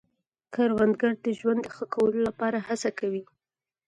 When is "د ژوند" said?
1.25-1.63